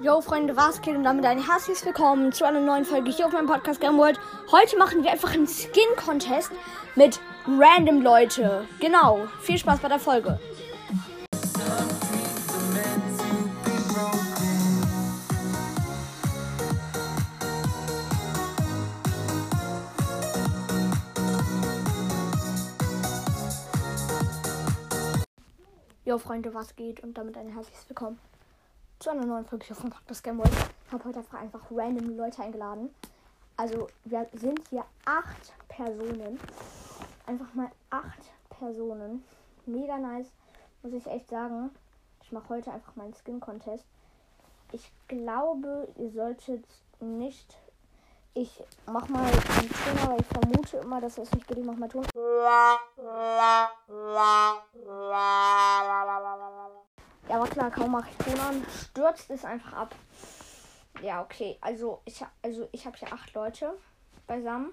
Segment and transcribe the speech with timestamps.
[0.00, 3.32] Yo Freunde, was geht und damit ein herzliches Willkommen zu einer neuen Folge hier auf
[3.32, 4.20] meinem Podcast Game World.
[4.52, 6.52] Heute machen wir einfach einen Skin Contest
[6.94, 8.66] mit random Leute.
[8.80, 10.38] Genau, viel Spaß bei der Folge.
[26.04, 28.18] Yo Freunde, was geht und damit ein herzliches Willkommen
[29.04, 29.92] zu einer neuen Folge hier von
[30.22, 30.50] Game World.
[30.86, 32.88] Ich habe heute einfach, einfach random Leute eingeladen.
[33.54, 36.40] Also wir sind hier acht Personen.
[37.26, 39.22] Einfach mal acht Personen.
[39.66, 40.28] Mega nice,
[40.82, 41.68] muss ich echt sagen.
[42.22, 43.84] Ich mache heute einfach meinen Skin Contest.
[44.72, 46.64] Ich glaube, ihr solltet
[47.00, 47.58] nicht.
[48.32, 51.58] Ich mach mal einen Ton, aber ich vermute immer, dass es nicht geht.
[51.58, 52.06] Ich mach mal Ton.
[57.50, 59.94] Klar, kaum mache ich Ton an, stürzt es einfach ab.
[61.02, 61.56] Ja, okay.
[61.60, 63.74] Also ich, also ich habe hier acht Leute
[64.26, 64.72] beisammen.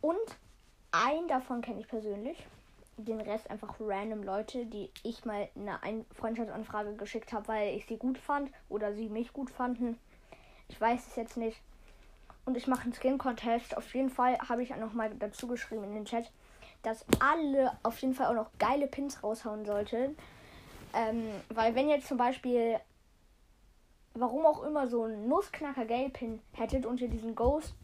[0.00, 0.18] Und
[0.92, 2.46] einen davon kenne ich persönlich.
[2.96, 7.86] Den Rest einfach random Leute, die ich mal eine Ein Freundschaftsanfrage geschickt habe, weil ich
[7.86, 9.98] sie gut fand oder sie mich gut fanden.
[10.68, 11.60] Ich weiß es jetzt nicht.
[12.44, 13.76] Und ich mache einen Skin-Contest.
[13.76, 16.30] Auf jeden Fall habe ich auch noch mal dazu geschrieben in den Chat,
[16.82, 20.16] dass alle auf jeden Fall auch noch geile Pins raushauen sollten.
[20.94, 22.78] Ähm, weil wenn jetzt zum Beispiel,
[24.14, 27.74] warum auch immer, so ein Nussknacker Gale Pin hättet und ihr diesen Ghost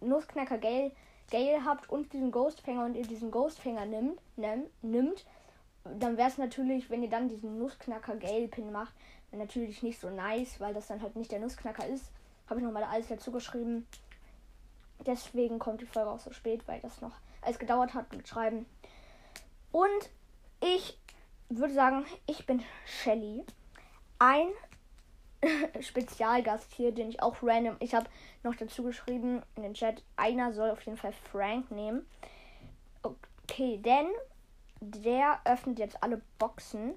[0.00, 0.92] Nussknacker Gale,
[1.30, 5.24] Gale habt und diesen Ghostfänger und ihr diesen Ghostfänger nimmt, nehm, nimmt,
[5.84, 8.94] dann wäre es natürlich, wenn ihr dann diesen Nussknacker Gale Pin macht,
[9.32, 12.10] natürlich nicht so nice, weil das dann halt nicht der Nussknacker ist.
[12.48, 13.86] Habe ich nochmal alles dazu geschrieben.
[15.06, 18.66] Deswegen kommt die Folge auch so spät, weil das noch alles gedauert hat mit Schreiben.
[19.70, 20.10] Und
[20.60, 20.98] ich
[21.58, 23.44] würde sagen, ich bin Shelly.
[24.18, 24.48] Ein
[25.80, 27.76] Spezialgast hier, den ich auch random.
[27.80, 28.06] Ich habe
[28.42, 32.06] noch dazu geschrieben in den Chat, einer soll auf jeden Fall Frank nehmen.
[33.02, 34.06] Okay, denn
[34.80, 36.94] der öffnet jetzt alle Boxen.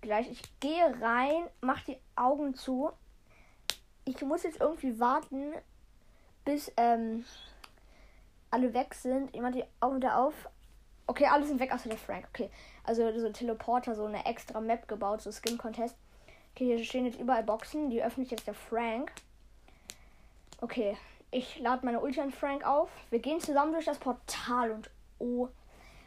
[0.00, 2.90] Gleich, ich gehe rein, mach die Augen zu.
[4.04, 5.54] Ich muss jetzt irgendwie warten,
[6.44, 7.24] bis ähm,
[8.50, 9.34] alle weg sind.
[9.34, 10.34] Ich mach die Augen wieder auf.
[11.06, 12.26] Okay, alle sind weg, außer der Frank.
[12.32, 12.50] Okay,
[12.82, 15.96] also so Teleporter, so eine extra Map gebaut, so Skin Contest.
[16.54, 17.90] Okay, hier stehen jetzt überall Boxen.
[17.90, 19.12] Die öffnet jetzt der Frank.
[20.60, 20.96] Okay,
[21.30, 22.88] ich lade meine Ulti an Frank auf.
[23.10, 25.48] Wir gehen zusammen durch das Portal und oh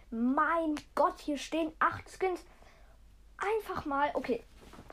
[0.10, 2.44] mein Gott, hier stehen acht Skins.
[3.38, 4.44] Einfach mal, okay,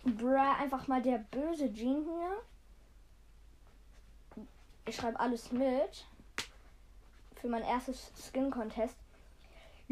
[0.04, 4.46] bruh, einfach mal der böse Jean hier.
[4.86, 6.04] Ich schreibe alles mit.
[7.36, 8.96] Für mein erstes Skin Contest.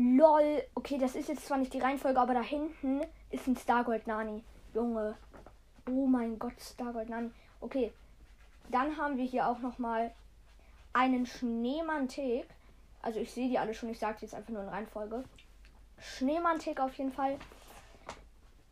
[0.02, 0.62] LOL.
[0.74, 4.42] Okay, das ist jetzt zwar nicht die Reihenfolge, aber da hinten ist ein Stargold Nani.
[4.74, 5.16] Junge.
[5.88, 7.30] Oh mein Gott, Stargold Nani.
[7.60, 7.92] Okay.
[8.70, 10.12] Dann haben wir hier auch nochmal
[10.92, 12.46] einen Schneemantik.
[13.00, 15.24] Also ich sehe die alle schon, ich sage jetzt einfach nur in Reihenfolge.
[15.98, 17.38] Schneemantik auf jeden Fall.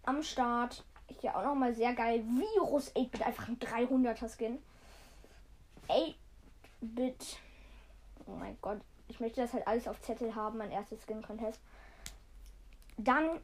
[0.04, 0.84] Am Start.
[1.20, 2.24] Hier auch nochmal sehr geil.
[2.24, 4.62] Virus 8-Bit, einfach ein 300er Skin.
[5.88, 7.38] 8-Bit.
[8.26, 8.80] Oh mein Gott.
[9.10, 11.60] Ich möchte das halt alles auf Zettel haben, mein erstes Skin Contest.
[12.96, 13.40] Dann,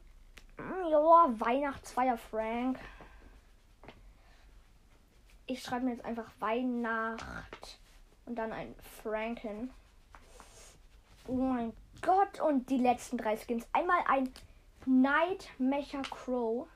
[0.57, 2.79] mm, ja, Weihnachtsfeier Frank.
[5.45, 7.79] Ich schreibe mir jetzt einfach Weihnacht
[8.25, 9.69] und dann ein Franken.
[11.27, 13.67] Oh mein Gott, und die letzten drei Skins.
[13.73, 14.31] Einmal ein
[14.85, 16.67] Night Mecha Crow.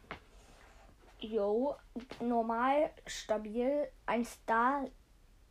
[1.19, 1.77] Jo,
[2.19, 3.87] normal, stabil.
[4.05, 4.85] Ein Star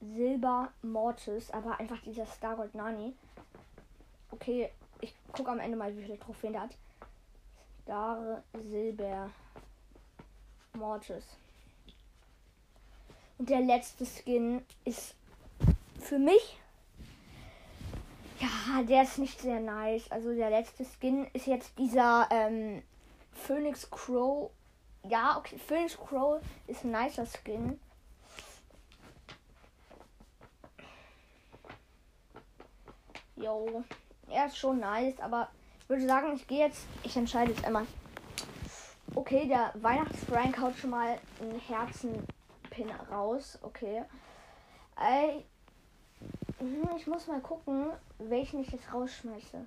[0.01, 3.15] Silber Mortis, aber einfach dieser Stargold Nani.
[4.31, 6.77] Okay, ich gucke am Ende mal, wie viele Trophäen der hat.
[7.83, 9.31] Star Silber
[10.75, 11.25] Mortis.
[13.39, 15.15] Und der letzte Skin ist
[15.99, 16.59] für mich.
[18.39, 20.11] Ja, der ist nicht sehr nice.
[20.11, 22.83] Also der letzte Skin ist jetzt dieser ähm,
[23.33, 24.51] Phoenix Crow.
[25.09, 27.79] Ja, okay, Phoenix Crow ist ein nicer Skin.
[33.43, 33.85] Jo
[34.31, 35.49] er ist schon nice, aber
[35.81, 37.87] ich würde sagen, ich gehe jetzt, ich entscheide jetzt einmal.
[39.15, 43.59] Okay, der Weihnachtsfrank haut schon mal einen Herzenpin raus.
[43.63, 44.05] Okay.
[44.97, 45.45] Ey,
[46.59, 49.67] hm, ich muss mal gucken, welchen ich jetzt rausschmeiße.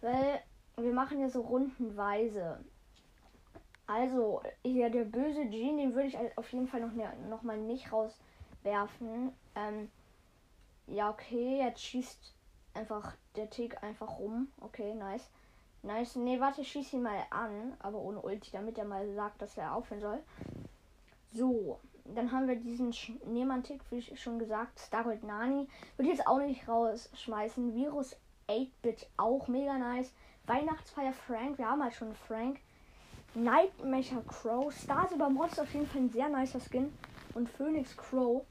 [0.00, 0.42] Weil
[0.76, 2.64] wir machen ja so rundenweise.
[3.88, 7.58] Also, hier der böse Jean, den würde ich auf jeden Fall noch, ne, noch mal
[7.58, 9.32] nicht rauswerfen.
[9.56, 9.90] Ähm,
[10.86, 12.32] ja, okay, jetzt schießt
[12.74, 14.48] einfach der Tick einfach rum.
[14.60, 15.28] Okay, nice.
[15.82, 16.16] Nice.
[16.16, 19.56] Nee, warte, ich schieße ihn mal an, aber ohne Ulti, damit er mal sagt, dass
[19.56, 20.22] er aufhören soll.
[21.32, 25.68] So, dann haben wir diesen Schneemantik, wie ich schon gesagt, Stargold Nani.
[25.96, 27.74] Würde jetzt auch nicht rausschmeißen.
[27.74, 28.16] Virus
[28.48, 30.12] 8-Bit auch mega nice.
[30.46, 32.60] Weihnachtsfeier Frank, wir haben halt schon Frank.
[33.34, 34.72] Nightmecher Crow.
[34.72, 36.92] Star Silber Mods auf jeden Fall ein sehr nicer Skin.
[37.34, 38.44] Und Phoenix Crow.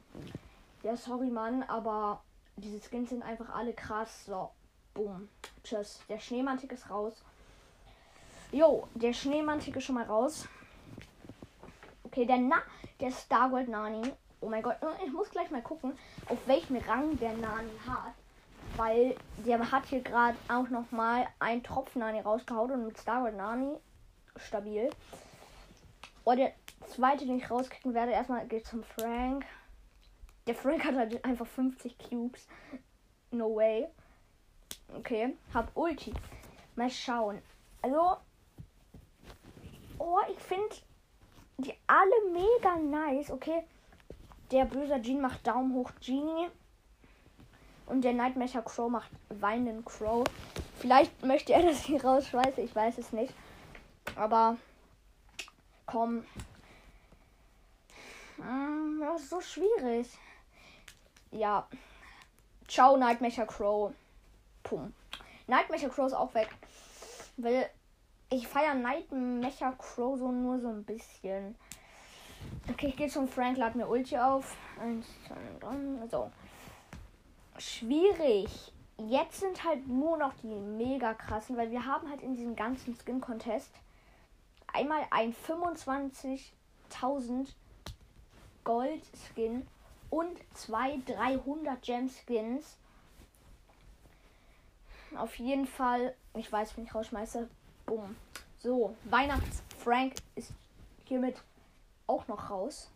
[0.83, 2.24] Ja, sorry, Mann, aber
[2.62, 4.25] diese Skins sind einfach alle krass.
[4.25, 4.52] So,
[4.94, 5.30] boom.
[5.63, 6.02] Tschüss.
[6.10, 7.13] Der Schneemantik ist raus.
[8.52, 10.48] Jo, der Schneemantik ist schon mal raus.
[12.04, 12.62] Okay, der Na,
[13.00, 14.13] der Stargold Nani.
[14.42, 15.94] Oh mein Gott, ich muss gleich mal gucken,
[16.28, 18.13] auf welchem Rang der Nani hat.
[18.75, 19.16] Weil
[19.46, 23.78] der hat hier gerade auch noch mal ein Tropfen Nani rausgehauen und mit Stargold Nani
[24.36, 24.90] stabil.
[26.24, 26.54] Und der
[26.88, 29.46] zweite, den ich rauskicken werde, erstmal geht zum Frank.
[30.47, 32.47] Der Frank hat halt einfach 50 Cubes.
[33.31, 33.88] No way.
[34.97, 36.13] Okay, hab Ulti.
[36.75, 37.41] Mal schauen.
[37.81, 38.17] Also,
[39.99, 40.75] oh, ich finde
[41.57, 43.31] die alle mega nice.
[43.31, 43.63] Okay,
[44.51, 46.49] der böse Jean macht Daumen hoch Genie.
[47.85, 50.25] Und der Nightmare Crow macht weinenden Crow.
[50.77, 53.33] Vielleicht möchte er das hier rausschmeißen, ich weiß es nicht.
[54.15, 54.57] Aber
[55.85, 56.25] komm.
[58.38, 60.07] Hm, das ist so schwierig.
[61.31, 61.68] Ja.
[62.68, 63.94] Ciao, Nightmare Crow.
[64.63, 64.94] Pum.
[65.48, 66.50] Nightmare Crow ist auch weg.
[67.38, 67.69] Weil
[68.30, 71.56] ich feiere Nightmare Crow so nur so ein bisschen.
[72.69, 74.56] Okay, ich gehe zum Frank, lad mir Ulti auf.
[74.80, 75.75] Eins, zwei, drei,
[76.10, 76.31] so.
[77.57, 78.72] Schwierig.
[78.98, 82.95] Jetzt sind halt nur noch die mega krassen, weil wir haben halt in diesem ganzen
[82.95, 83.72] Skin-Contest
[84.74, 87.48] einmal ein 25.000
[88.63, 89.68] Gold-Skin
[90.12, 92.78] und zwei 300 Gem-Skins.
[95.16, 97.50] Auf jeden Fall, ich weiß, wenn ich rausschmeiße,
[97.88, 98.16] bumm.
[98.60, 100.54] So, Weihnachts-Frank ist
[101.06, 101.42] hiermit
[102.06, 102.92] auch noch raus.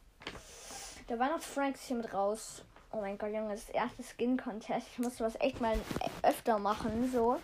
[1.09, 2.63] Der Weihnachts-Frank ist hiermit raus.
[2.91, 4.87] Oh mein Gott, Junge, das erste Skin-Contest.
[4.91, 5.77] Ich muss sowas echt mal
[6.21, 7.39] öfter machen, so.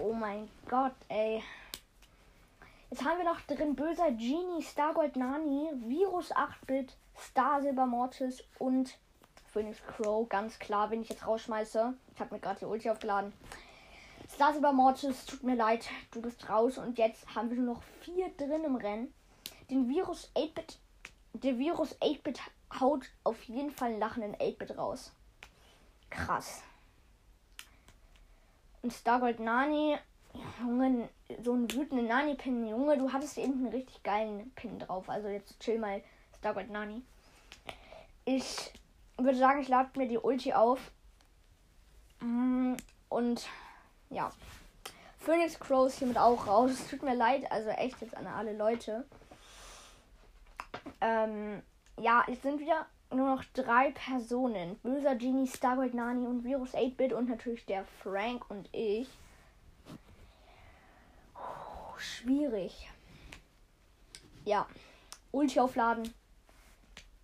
[0.00, 1.42] Oh mein Gott, ey.
[2.90, 8.98] Jetzt haben wir noch drin böser Genie, Stargold Nani, Virus 8-Bit, Star Silber Mortis und
[9.52, 10.28] Phoenix Crow.
[10.28, 11.94] Ganz klar, wenn ich jetzt rausschmeiße.
[12.14, 13.32] Ich habe mir gerade die Ulti aufgeladen.
[14.28, 16.78] Star Silber Mortis, tut mir leid, du bist raus.
[16.78, 19.14] Und jetzt haben wir nur noch vier drin im Rennen.
[19.70, 20.78] Den Virus 8-Bit.
[21.34, 22.40] Der Virus 8-Bit
[22.80, 25.12] haut auf jeden Fall einen lachenden 8-Bit raus.
[26.10, 26.62] Krass.
[28.82, 29.96] Und Stargold Nani,
[30.60, 31.08] Junge,
[31.42, 32.68] so einen wütenden Nani-Pin.
[32.68, 35.08] Junge, du hattest eben einen richtig geilen Pin drauf.
[35.08, 36.02] Also jetzt chill mal,
[36.38, 37.02] Stargold Nani.
[38.24, 38.72] Ich
[39.18, 40.80] würde sagen, ich lade mir die Ulti auf.
[42.20, 42.74] Mm,
[43.08, 43.46] und
[44.10, 44.30] ja.
[45.18, 46.70] Phoenix Crow ist hiermit auch raus.
[46.70, 49.04] Es tut mir leid, also echt jetzt an alle Leute.
[51.00, 51.62] Ähm,
[51.98, 54.78] ja, jetzt sind wir nur noch drei Personen.
[54.82, 59.08] Böser Genie, Stargold Nani und Virus 8-Bit und natürlich der Frank und ich.
[61.34, 62.88] Puh, schwierig.
[64.44, 64.66] Ja.
[65.32, 66.12] Ulti aufladen.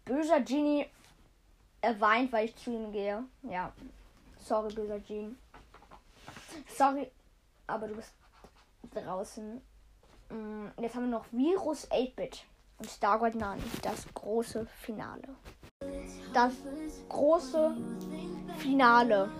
[0.04, 0.86] Böser Genie.
[1.80, 3.24] Er weint, weil ich zu ihm gehe.
[3.42, 3.72] Ja.
[4.38, 5.36] Sorry, böser Genie.
[6.76, 7.10] Sorry,
[7.66, 8.12] aber du bist
[8.94, 9.60] draußen.
[10.30, 12.44] Mm, jetzt haben wir noch Virus 8-Bit
[12.78, 13.62] und Stargold Nani.
[13.82, 15.28] Das große Finale.
[16.32, 16.52] Das
[17.08, 17.76] große
[18.58, 19.30] Finale.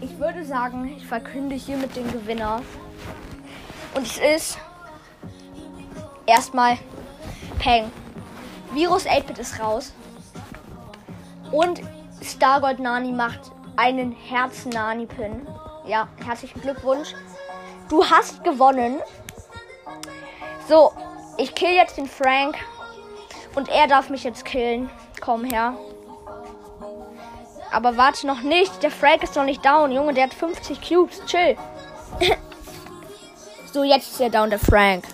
[0.00, 2.62] Ich würde sagen, ich verkünde hiermit den Gewinner.
[3.94, 4.58] Und es ist
[6.26, 6.78] erstmal
[7.58, 7.90] Peng.
[8.72, 9.92] Virus 8-Bit ist raus.
[11.50, 11.80] Und
[12.22, 15.46] Stargold Nani macht einen Herz-Nani-Pin.
[15.86, 17.14] Ja, herzlichen Glückwunsch.
[17.88, 19.00] Du hast gewonnen.
[20.68, 20.92] So,
[21.36, 22.56] ich kill jetzt den Frank.
[23.56, 24.88] Und er darf mich jetzt killen.
[25.20, 25.74] Komm her.
[27.72, 28.82] Aber warte noch nicht.
[28.82, 29.90] Der Frank ist noch nicht down.
[29.90, 31.20] Junge, der hat 50 Cubes.
[31.26, 31.56] Chill.
[33.72, 35.04] so, jetzt ist er down, der Frank.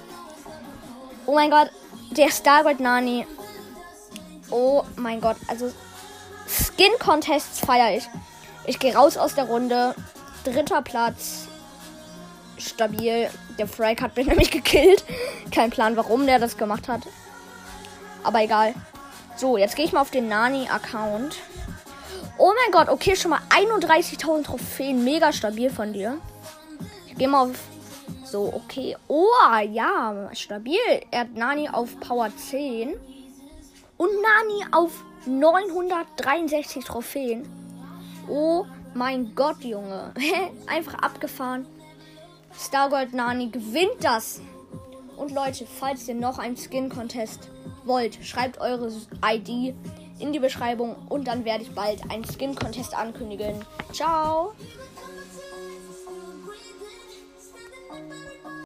[1.24, 1.70] Oh mein Gott.
[2.10, 3.26] Der Stargold Nani.
[4.50, 5.36] Oh mein Gott.
[5.48, 5.72] Also,
[6.46, 8.08] Skin Contests feiere ich.
[8.66, 9.94] Ich gehe raus aus der Runde.
[10.44, 11.48] Dritter Platz.
[12.58, 13.28] Stabil.
[13.58, 15.04] Der Frank hat mich nämlich gekillt.
[15.50, 17.02] Kein Plan, warum der das gemacht hat.
[18.22, 18.74] Aber egal.
[19.36, 21.36] So, jetzt gehe ich mal auf den Nani-Account.
[22.38, 25.04] Oh mein Gott, okay, schon mal 31.000 Trophäen.
[25.04, 26.18] Mega stabil von dir.
[27.06, 27.56] Ich gehe mal auf.
[28.24, 28.96] So, okay.
[29.08, 29.26] Oh,
[29.70, 30.78] ja, stabil.
[31.10, 32.94] Er hat Nani auf Power 10.
[33.96, 37.48] Und Nani auf 963 Trophäen.
[38.28, 40.12] Oh mein Gott, Junge.
[40.66, 41.66] Einfach abgefahren.
[42.58, 44.40] Stargold Nani gewinnt das.
[45.16, 47.48] Und Leute, falls ihr noch einen Skin Contest
[47.84, 48.92] wollt, schreibt eure
[49.24, 49.74] ID
[50.18, 53.64] in die Beschreibung und dann werde ich bald einen Skin Contest ankündigen.
[53.92, 54.54] Ciao!